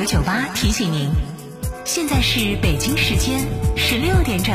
[0.00, 1.10] 九九八提醒您，
[1.84, 4.54] 现在是北京时间十六点整。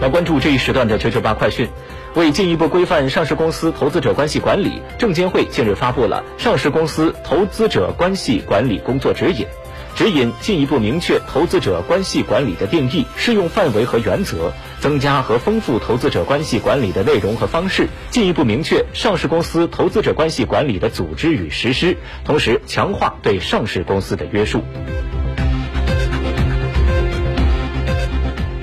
[0.00, 1.68] 来关注这一时段的九九八快讯。
[2.14, 9.46] 为进一步规范上市公司投资者关系管理，证监会近日发布了《上市公司投资者关系管理工作指引》，
[9.94, 24.64] 指引进一步明确投资者关系管理的定义、适用范围和原则，增加和丰富投资者关系管理的内容和方式，进一步明确上市公司投资者关系管理的组织与实施，同时强化对上市公司的约束。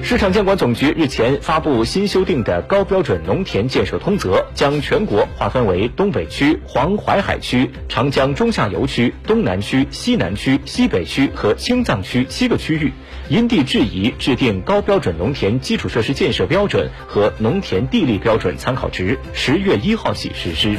[0.08, 12.94] 市场监管总局日前发布新修订的高标准农田建设通则，将全国划分为东北区、黄淮海区、长江中下游区、东南区、西南区、西北区和青藏区七个区域，
[13.28, 20.78] 因地制宜制定高标准农田基础设施建设标准和农田地力标准参考值，十月一号起实施。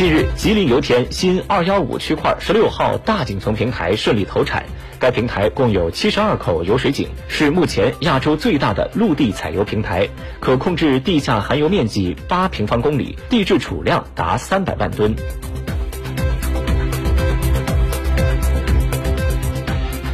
[0.00, 4.64] 近日，吉林油田新二幺五区块十六号大井层平台顺利投产。
[4.98, 10.08] 该平台共有七十二口油水井，是目前亚洲最大的陆地采油平台，
[10.40, 15.14] 可控制地下含油面积八平方公里，地质储量达三百万吨。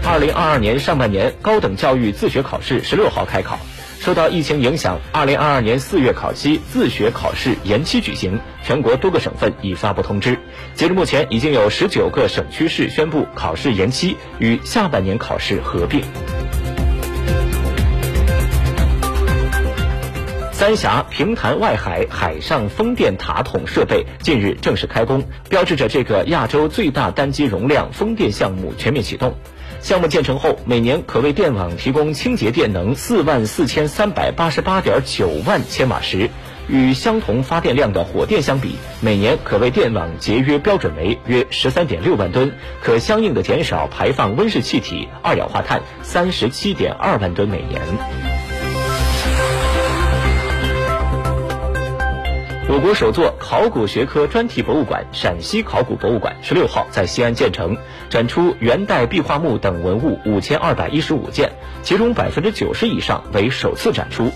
[0.04, 3.56] 二零二二年上半年高等教育自学考试十六号开考。
[4.06, 10.38] 受到疫情影响，二零二二年四月考期自学考试延期举行，全国多个省份已发布通知。
[10.76, 16.04] 截至目前，已经有十九个省区市宣布考试延期，与下半年考试合并。
[20.56, 29.34] 三峡平潭外海海上风电塔筒设备近日正式开工，标志着这个亚洲最大单机容量风电项目全面启动。
[29.82, 36.30] 项目建成后，每年可为电网提供清洁电能四万四千三百八十八点九万千瓦时，
[36.68, 42.50] 与相同发电量的火电相比，每年可为电网节约标准煤约十三点六万吨，
[42.82, 48.25] 可相应的减少排放温室气体、二氧化碳三十七点二万吨每年。
[52.68, 57.76] 我国首座考古学科专题博物馆——陕西考古博物馆，十六号在西安建成，
[58.10, 61.52] 展出元代壁画墓等文物五千二百一十五件，
[61.84, 64.32] 其中百分之九十以上为首次展出。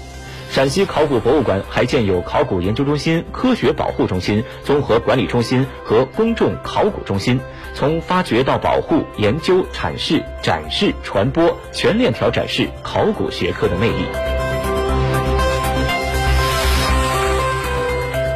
[0.49, 7.41] 陕西考古博物馆还建有考古研究中心、科学保护中心、综合管理中心和公众考古中心，
[7.75, 14.30] 从发掘到保护、研究、阐释、展示、传播，全链条展示考古学科的魅力。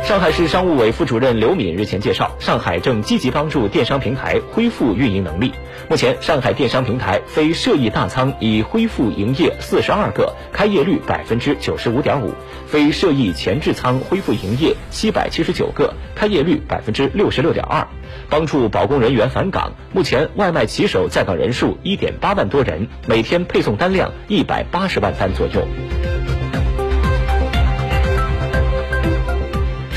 [0.04, 5.50] 上海市商务委副主任刘敏日前介绍，上海正积极帮助电商平台恢复运营能力。
[5.88, 12.28] 目前，上海电商平台非涉疫大仓已恢复营业四十二个，开业率百分之九十五点五；
[12.66, 17.88] 非涉疫前置仓恢复营业七百七十九个，开业率百分之六十六点二。
[18.28, 25.66] 帮助保供人员返岗，目前外卖骑手在岗人数一点八万多人，每天配送单量一百八十万单左右。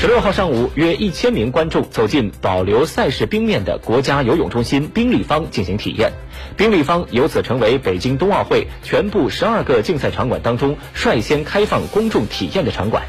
[0.00, 6.12] 十六号上午，约一千名观众走进保留赛事冰面的国家游泳中心冰立方进行体验。
[6.56, 13.02] 冰立方由此成为北京冬奥会全部十二个竞赛场馆当中率先开放公众体验的场馆。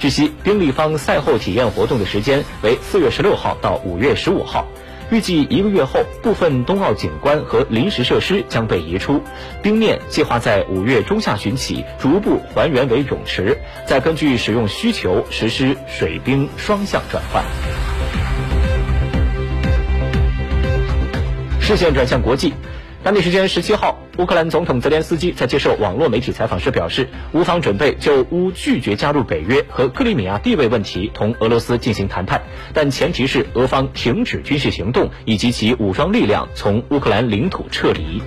[0.00, 4.66] 据悉，冰立方赛后体验活动的时间为四月十六号到五月十五号。
[5.12, 9.22] 预计一个月后，部分冬奥景观和临时设施将被移出，
[9.62, 17.44] 冰面计划在五月中下旬起逐步还原为泳池，再根据使用需求实施水冰双向转换。
[21.60, 22.54] 视线转向国际。
[23.04, 38.22] 当地时间十七号，乌克兰总统泽连斯基在接受网络媒体采访时表示，乌方准备就乌拒绝加入北约和克里米亚地位问题同俄罗斯进行谈判，但前提是俄方停止军事行动以及其武装力量从乌克兰领土撤离。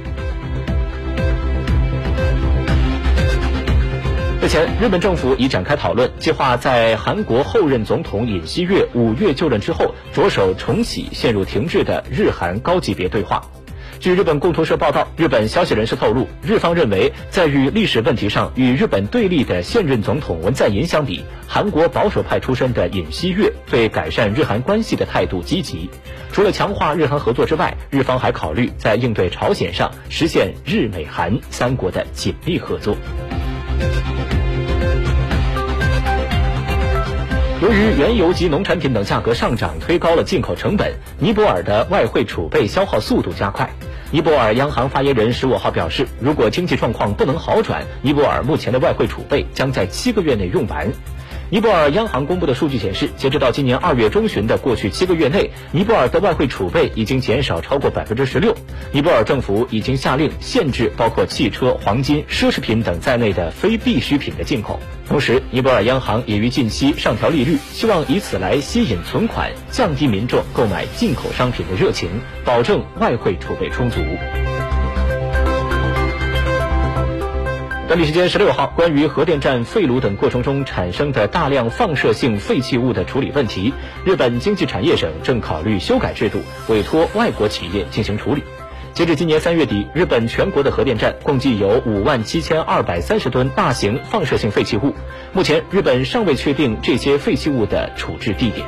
[4.41, 13.41] 日前，日本政府已展开讨论，计划在韩国后任总统尹锡悦五月就任之后，着手重启陷入停滞的日韩高级别对话。
[13.99, 25.89] 据日本共同社报道，日本消息人士透露，日方认为，在与历史问题上与日本对立的现任总统文在寅相比，韩国保守派出身的尹锡悦对改善日韩关系的态度积极。
[26.31, 32.95] 除了强化日韩合作之外，日方还考虑在应对朝鲜上实现日美韩三国的紧密合作。
[37.61, 43.67] 由于原油及农产品等价格上涨，推高了进口成本，尼泊尔的外汇储备消耗速度加快。
[44.11, 50.91] 尼泊尔央行发言人十五号表示，如果经济状况不能好转，尼泊尔目前的外汇储备将在七个月内用完。
[51.51, 58.55] 尼泊尔央行公布的数据显示，截止到今年二月中旬的过去七个月内，尼泊尔的外汇储备已经减少超过百分之十六。
[58.91, 64.79] 尼泊尔政府已经下令限制包括汽车、黄金、奢侈品等在内的非必需品的进口。
[65.07, 72.09] 同时，尼泊尔央行也于近期上调利率，希望以此来吸引存款，降低民众购买进口商品的热情，
[72.43, 73.99] 保证外汇储备充足。
[77.95, 88.43] 当地时间十六号，关于核电站废炉等过程中产生的大量放射性废弃物的处理问题，日本经济产业省正考虑修改制度，委托外国企业进行处理。
[88.93, 94.93] 截至今年三月底，日本全国的核电站共计有五万七千二百三十吨大型放射性废弃物。
[95.31, 98.67] 目前，日本尚未确定这些废弃物的处置地点。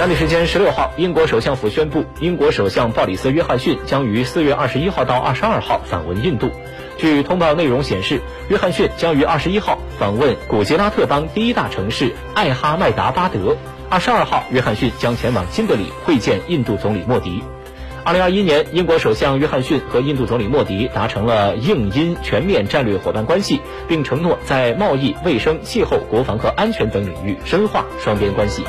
[0.00, 6.50] 当地时间十六号，英国首相府宣布，英国首相鲍里斯·约翰逊将于四月二十一号到二十二号访问印度。
[6.96, 13.58] 据通报内容显示，约翰逊将于二十一号访问古吉拉特邦第一大城市艾哈迈达巴德。
[13.90, 17.42] 二十二号，约翰逊将前往新德里会见印度总理莫迪。
[18.02, 28.64] 二零二一年，英国首相约翰逊和印度总理莫迪达成了印英全面战略伙伴关系，并承诺在贸易、卫生、气候、国防和安全等领域深化双边关系。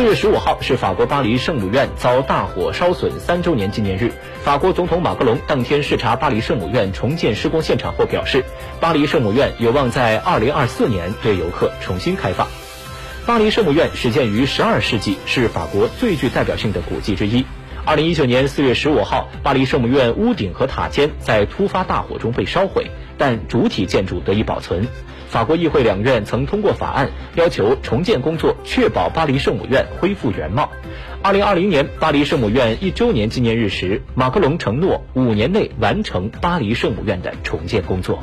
[0.00, 4.10] 四月十五号是法国巴黎圣母院遭大火烧损三周年纪念日。
[4.42, 8.42] 法国总统马克龙当天视察巴黎圣母院重建施工现场后表示，
[8.80, 12.48] 巴黎圣母院有望在二零二四年对游客重新开放。
[13.26, 17.44] 巴黎圣母院始建于十二世纪，是法国最具代表性的古迹之一。
[17.84, 24.88] 二零一九年四月十五号，巴黎圣母院屋顶和塔尖在突发大火中被烧毁，但主体建筑得以保存。
[25.30, 30.68] 法国议会两院曾通过法案，要求重建工作确保巴黎圣母院恢复原貌。
[31.22, 38.18] 二零二零年巴黎圣母院一周年纪念日时，马克龙承诺五年内完成巴黎圣母院的重建工作。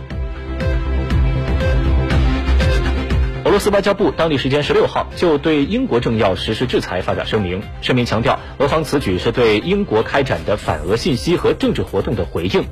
[3.57, 12.63] 罗斯外交部当地时间十六号就对英国政要实施制裁发表声明，声明强调，俄方此举是对英国开展的反俄信息和政治活动的回应。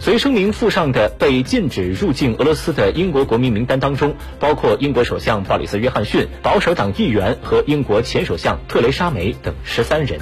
[0.00, 10.18] 随声明附上的被禁止入境俄罗斯的英国国民名单当中，包括英国首相鲍里斯·约翰逊、保守党议员和英国前首相特蕾莎梅等十三人。